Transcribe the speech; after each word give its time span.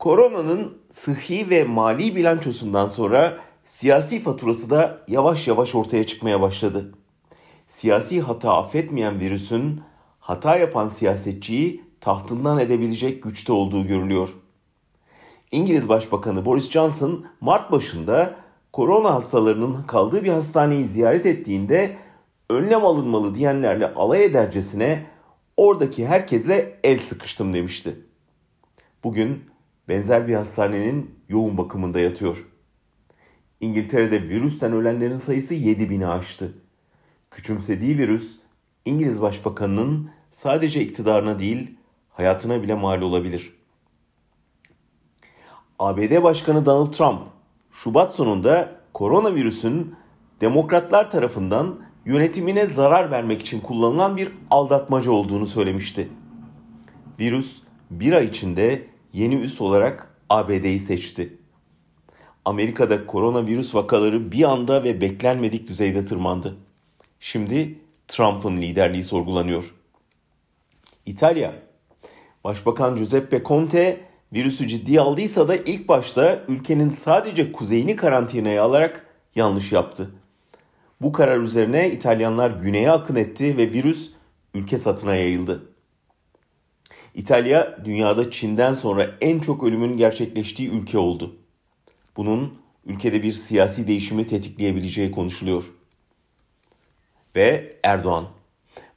Koronanın 0.00 0.78
sıhhi 0.90 1.50
ve 1.50 1.64
mali 1.64 2.16
bilançosundan 2.16 2.88
sonra 2.88 3.38
siyasi 3.64 4.20
faturası 4.20 4.70
da 4.70 4.98
yavaş 5.08 5.48
yavaş 5.48 5.74
ortaya 5.74 6.06
çıkmaya 6.06 6.40
başladı. 6.40 6.92
Siyasi 7.66 8.20
hata 8.20 8.56
affetmeyen 8.56 9.20
virüsün 9.20 9.80
hata 10.20 10.56
yapan 10.56 10.88
siyasetçiyi 10.88 11.84
tahtından 12.00 12.58
edebilecek 12.58 13.22
güçte 13.22 13.52
olduğu 13.52 13.86
görülüyor. 13.86 14.28
İngiliz 15.52 15.88
Başbakanı 15.88 16.44
Boris 16.44 16.70
Johnson 16.70 17.26
Mart 17.40 17.72
başında 17.72 18.34
korona 18.72 19.14
hastalarının 19.14 19.82
kaldığı 19.82 20.24
bir 20.24 20.32
hastaneyi 20.32 20.84
ziyaret 20.84 21.26
ettiğinde 21.26 21.96
önlem 22.50 22.84
alınmalı 22.84 23.34
diyenlerle 23.34 23.94
alay 23.94 24.24
edercesine 24.24 25.06
oradaki 25.56 26.06
herkesle 26.06 26.78
el 26.84 27.00
sıkıştım 27.00 27.54
demişti. 27.54 27.96
Bugün 29.04 29.50
benzer 29.90 30.28
bir 30.28 30.34
hastanenin 30.34 31.14
yoğun 31.28 31.58
bakımında 31.58 32.00
yatıyor. 32.00 32.44
İngiltere'de 33.60 34.22
virüsten 34.22 34.72
ölenlerin 34.72 35.18
sayısı 35.18 35.54
7000'i 35.54 36.06
aştı. 36.06 36.52
Küçümsediği 37.30 37.98
virüs 37.98 38.36
İngiliz 38.84 39.22
Başbakanı'nın 39.22 40.10
sadece 40.30 40.80
iktidarına 40.80 41.38
değil 41.38 41.76
hayatına 42.08 42.62
bile 42.62 42.74
mal 42.74 43.02
olabilir. 43.02 43.52
ABD 45.78 46.22
Başkanı 46.22 46.66
Donald 46.66 46.92
Trump 46.92 47.20
Şubat 47.72 48.14
sonunda 48.14 48.72
koronavirüsün 48.94 49.94
demokratlar 50.40 51.10
tarafından 51.10 51.78
yönetimine 52.04 52.66
zarar 52.66 53.10
vermek 53.10 53.40
için 53.40 53.60
kullanılan 53.60 54.16
bir 54.16 54.28
aldatmaca 54.50 55.10
olduğunu 55.10 55.46
söylemişti. 55.46 56.08
Virüs 57.20 57.62
bir 57.90 58.12
ay 58.12 58.24
içinde 58.26 58.89
yeni 59.12 59.34
üs 59.34 59.60
olarak 59.60 60.14
ABD'yi 60.28 60.78
seçti. 60.78 61.36
Amerika'da 62.44 63.06
koronavirüs 63.06 63.74
vakaları 63.74 64.32
bir 64.32 64.42
anda 64.44 64.84
ve 64.84 65.00
beklenmedik 65.00 65.68
düzeyde 65.68 66.04
tırmandı. 66.04 66.56
Şimdi 67.20 67.78
Trump'ın 68.08 68.56
liderliği 68.56 69.04
sorgulanıyor. 69.04 69.74
İtalya 71.06 71.54
Başbakan 72.44 72.96
Giuseppe 72.96 73.42
Conte 73.44 74.00
virüsü 74.32 74.68
ciddiye 74.68 75.00
aldıysa 75.00 75.48
da 75.48 75.56
ilk 75.56 75.88
başta 75.88 76.40
ülkenin 76.48 76.90
sadece 76.92 77.52
kuzeyini 77.52 77.96
karantinaya 77.96 78.64
alarak 78.64 79.06
yanlış 79.34 79.72
yaptı. 79.72 80.10
Bu 81.00 81.12
karar 81.12 81.38
üzerine 81.38 81.90
İtalyanlar 81.90 82.50
güneye 82.50 82.90
akın 82.90 83.16
etti 83.16 83.56
ve 83.56 83.72
virüs 83.72 84.10
ülke 84.54 84.78
satına 84.78 85.14
yayıldı. 85.14 85.69
İtalya 87.14 87.78
dünyada 87.84 88.30
Çin'den 88.30 88.74
sonra 88.74 89.10
en 89.20 89.40
çok 89.40 89.64
ölümün 89.64 89.96
gerçekleştiği 89.96 90.70
ülke 90.70 90.98
oldu. 90.98 91.36
Bunun 92.16 92.58
ülkede 92.86 93.22
bir 93.22 93.32
siyasi 93.32 93.88
değişimi 93.88 94.26
tetikleyebileceği 94.26 95.10
konuşuluyor. 95.10 95.64
Ve 97.36 97.76
Erdoğan 97.82 98.28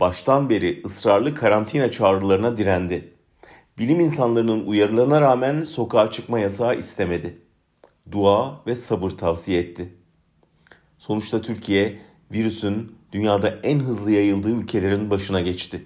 baştan 0.00 0.50
beri 0.50 0.82
ısrarlı 0.86 1.34
karantina 1.34 1.90
çağrılarına 1.90 2.56
direndi. 2.56 3.12
Bilim 3.78 4.00
insanlarının 4.00 4.66
uyarılarına 4.66 5.20
rağmen 5.20 5.62
sokağa 5.62 6.10
çıkma 6.10 6.38
yasağı 6.38 6.78
istemedi. 6.78 7.38
Dua 8.12 8.60
ve 8.66 8.74
sabır 8.74 9.10
tavsiye 9.10 9.60
etti. 9.60 9.94
Sonuçta 10.98 11.42
Türkiye 11.42 11.98
virüsün 12.32 12.96
dünyada 13.12 13.58
en 13.62 13.78
hızlı 13.78 14.10
yayıldığı 14.10 14.50
ülkelerin 14.50 15.10
başına 15.10 15.40
geçti. 15.40 15.82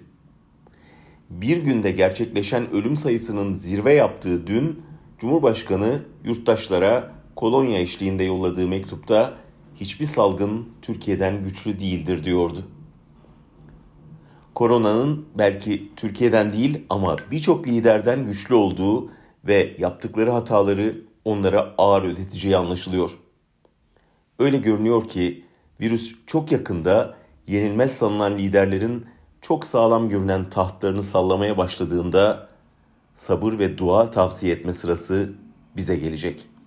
Bir 1.29 1.57
günde 1.57 1.91
gerçekleşen 1.91 2.71
ölüm 2.71 2.97
sayısının 2.97 3.53
zirve 3.53 3.93
yaptığı 3.93 4.47
dün 4.47 4.81
Cumhurbaşkanı 5.19 6.01
yurttaşlara 6.23 7.11
kolonya 7.35 7.79
eşliğinde 7.79 8.23
yolladığı 8.23 8.67
mektupta 8.67 9.33
hiçbir 9.75 10.05
salgın 10.05 10.69
Türkiye'den 10.81 11.43
güçlü 11.43 11.79
değildir 11.79 12.23
diyordu. 12.23 12.63
Koronanın 14.55 15.25
belki 15.37 15.91
Türkiye'den 15.95 16.53
değil 16.53 16.85
ama 16.89 17.15
birçok 17.31 17.67
liderden 17.67 18.25
güçlü 18.25 18.55
olduğu 18.55 19.11
ve 19.47 19.75
yaptıkları 19.79 20.31
hataları 20.31 21.01
onlara 21.25 21.73
ağır 21.77 22.03
ödeteceği 22.03 22.57
anlaşılıyor. 22.57 23.11
Öyle 24.39 24.57
görünüyor 24.57 25.07
ki 25.07 25.43
virüs 25.81 26.15
çok 26.27 26.51
yakında 26.51 27.15
yenilmez 27.47 27.91
sanılan 27.91 28.37
liderlerin 28.37 29.05
çok 29.41 29.65
sağlam 29.65 30.09
görünen 30.09 30.49
tahtlarını 30.49 31.03
sallamaya 31.03 31.57
başladığında 31.57 32.47
sabır 33.15 33.59
ve 33.59 33.77
dua 33.77 34.11
tavsiye 34.11 34.53
etme 34.53 34.73
sırası 34.73 35.33
bize 35.75 35.95
gelecek.'' 35.95 36.58